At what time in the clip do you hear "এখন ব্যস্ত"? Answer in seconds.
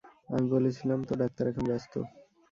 1.47-1.93